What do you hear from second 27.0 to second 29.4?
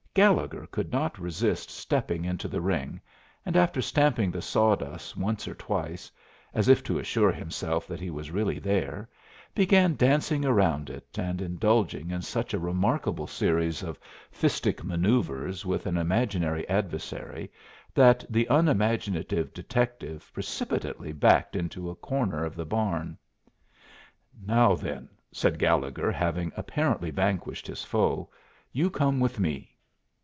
vanquished his foe, "you come with